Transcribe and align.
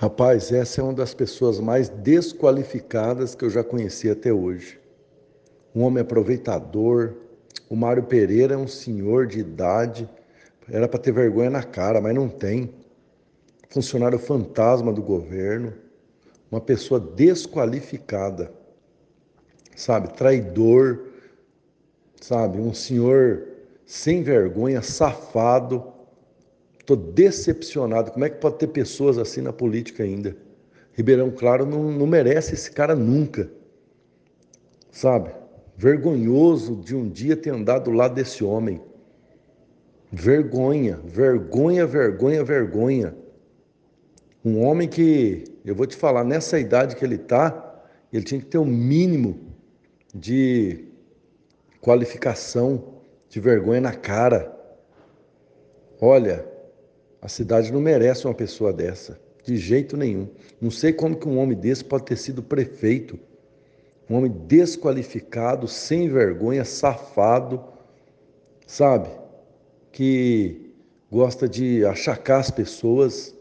Rapaz, 0.00 0.50
essa 0.50 0.80
é 0.80 0.84
uma 0.84 0.94
das 0.94 1.12
pessoas 1.12 1.60
mais 1.60 1.90
desqualificadas 1.90 3.34
que 3.34 3.44
eu 3.44 3.50
já 3.50 3.62
conheci 3.62 4.08
até 4.08 4.32
hoje. 4.32 4.80
Um 5.74 5.82
homem 5.82 6.00
aproveitador. 6.00 7.16
O 7.68 7.76
Mário 7.76 8.04
Pereira 8.04 8.54
é 8.54 8.56
um 8.56 8.66
senhor 8.66 9.26
de 9.26 9.40
idade. 9.40 10.08
Era 10.70 10.88
para 10.88 10.98
ter 10.98 11.12
vergonha 11.12 11.50
na 11.50 11.62
cara, 11.62 12.00
mas 12.00 12.14
não 12.14 12.30
tem. 12.30 12.72
Funcionário 13.68 14.18
fantasma 14.18 14.90
do 14.90 15.02
governo. 15.02 15.74
Uma 16.50 16.62
pessoa 16.62 16.98
desqualificada. 16.98 18.50
Sabe? 19.76 20.14
Traidor. 20.14 21.08
Sabe? 22.22 22.58
Um 22.58 22.72
senhor 22.72 23.48
sem 23.84 24.22
vergonha, 24.22 24.80
safado 24.80 25.99
Estou 26.90 27.12
decepcionado. 27.12 28.10
Como 28.10 28.24
é 28.24 28.28
que 28.28 28.40
pode 28.40 28.58
ter 28.58 28.66
pessoas 28.66 29.16
assim 29.16 29.40
na 29.40 29.52
política 29.52 30.02
ainda? 30.02 30.36
Ribeirão 30.92 31.30
Claro 31.30 31.64
não, 31.64 31.88
não 31.88 32.04
merece 32.04 32.54
esse 32.54 32.68
cara 32.72 32.96
nunca. 32.96 33.48
Sabe? 34.90 35.30
Vergonhoso 35.76 36.74
de 36.74 36.96
um 36.96 37.08
dia 37.08 37.36
ter 37.36 37.50
andado 37.50 37.84
do 37.84 37.90
lado 37.92 38.16
desse 38.16 38.42
homem. 38.42 38.82
Vergonha, 40.10 40.98
vergonha, 41.04 41.86
vergonha, 41.86 42.42
vergonha. 42.42 43.16
Um 44.44 44.60
homem 44.60 44.88
que, 44.88 45.44
eu 45.64 45.76
vou 45.76 45.86
te 45.86 45.94
falar, 45.94 46.24
nessa 46.24 46.58
idade 46.58 46.96
que 46.96 47.04
ele 47.04 47.14
está, 47.14 47.84
ele 48.12 48.24
tinha 48.24 48.40
que 48.40 48.48
ter 48.48 48.58
o 48.58 48.62
um 48.62 48.66
mínimo 48.66 49.38
de 50.12 50.86
qualificação, 51.80 52.96
de 53.28 53.38
vergonha 53.38 53.80
na 53.80 53.92
cara. 53.92 54.52
Olha, 56.00 56.50
a 57.22 57.28
cidade 57.28 57.72
não 57.72 57.80
merece 57.80 58.26
uma 58.26 58.34
pessoa 58.34 58.72
dessa, 58.72 59.20
de 59.44 59.56
jeito 59.56 59.96
nenhum. 59.96 60.28
Não 60.60 60.70
sei 60.70 60.92
como 60.92 61.16
que 61.16 61.28
um 61.28 61.38
homem 61.38 61.56
desse 61.56 61.84
pode 61.84 62.04
ter 62.04 62.16
sido 62.16 62.42
prefeito. 62.42 63.18
Um 64.08 64.16
homem 64.16 64.32
desqualificado, 64.46 65.68
sem 65.68 66.08
vergonha, 66.08 66.64
safado, 66.64 67.62
sabe? 68.66 69.08
Que 69.92 70.72
gosta 71.10 71.48
de 71.48 71.84
achacar 71.84 72.40
as 72.40 72.50
pessoas. 72.50 73.34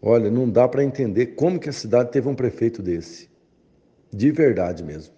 Olha, 0.00 0.30
não 0.30 0.48
dá 0.48 0.66
para 0.68 0.84
entender 0.84 1.26
como 1.28 1.58
que 1.58 1.68
a 1.68 1.72
cidade 1.72 2.12
teve 2.12 2.28
um 2.28 2.34
prefeito 2.34 2.80
desse. 2.80 3.28
De 4.12 4.30
verdade 4.30 4.82
mesmo. 4.82 5.14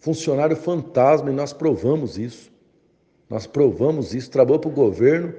Funcionário 0.00 0.56
fantasma 0.56 1.30
e 1.30 1.34
nós 1.34 1.52
provamos 1.52 2.18
isso. 2.18 2.50
Nós 3.28 3.46
provamos 3.46 4.14
isso, 4.14 4.30
trabalhou 4.30 4.58
para 4.58 4.70
o 4.70 4.74
governo 4.74 5.34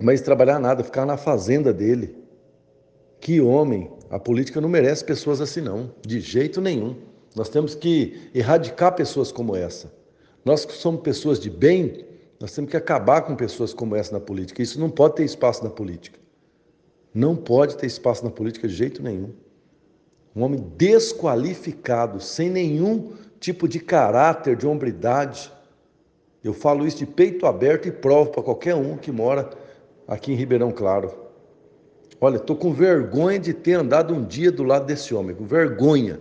mas 0.00 0.20
trabalhar 0.20 0.58
nada, 0.58 0.84
ficar 0.84 1.06
na 1.06 1.16
fazenda 1.16 1.72
dele. 1.72 2.16
Que 3.20 3.40
homem! 3.40 3.90
A 4.10 4.18
política 4.18 4.60
não 4.60 4.68
merece 4.68 5.04
pessoas 5.04 5.40
assim, 5.40 5.60
não, 5.60 5.90
de 6.06 6.20
jeito 6.20 6.60
nenhum. 6.60 6.96
Nós 7.34 7.48
temos 7.48 7.74
que 7.74 8.30
erradicar 8.34 8.94
pessoas 8.94 9.32
como 9.32 9.56
essa. 9.56 9.92
Nós 10.44 10.64
que 10.64 10.72
somos 10.72 11.00
pessoas 11.00 11.40
de 11.40 11.50
bem, 11.50 12.04
nós 12.38 12.52
temos 12.52 12.70
que 12.70 12.76
acabar 12.76 13.22
com 13.22 13.34
pessoas 13.34 13.72
como 13.72 13.96
essa 13.96 14.12
na 14.12 14.20
política. 14.20 14.62
Isso 14.62 14.78
não 14.78 14.90
pode 14.90 15.16
ter 15.16 15.24
espaço 15.24 15.64
na 15.64 15.70
política. 15.70 16.18
Não 17.12 17.34
pode 17.34 17.76
ter 17.76 17.86
espaço 17.86 18.24
na 18.24 18.30
política 18.30 18.68
de 18.68 18.74
jeito 18.74 19.02
nenhum. 19.02 19.32
Um 20.36 20.42
homem 20.42 20.60
desqualificado, 20.76 22.20
sem 22.20 22.50
nenhum 22.50 23.12
tipo 23.40 23.66
de 23.66 23.80
caráter, 23.80 24.56
de 24.56 24.66
hombridade. 24.66 25.50
Eu 26.42 26.52
falo 26.52 26.86
isso 26.86 26.98
de 26.98 27.06
peito 27.06 27.46
aberto 27.46 27.88
e 27.88 27.92
provo 27.92 28.30
para 28.30 28.42
qualquer 28.42 28.74
um 28.74 28.96
que 28.96 29.12
mora 29.12 29.50
aqui 30.06 30.32
em 30.32 30.36
Ribeirão 30.36 30.70
Claro. 30.70 31.12
Olha, 32.20 32.36
estou 32.36 32.56
com 32.56 32.72
vergonha 32.72 33.38
de 33.38 33.52
ter 33.52 33.74
andado 33.74 34.14
um 34.14 34.24
dia 34.24 34.50
do 34.50 34.62
lado 34.62 34.86
desse 34.86 35.14
homem, 35.14 35.34
com 35.34 35.44
vergonha. 35.44 36.20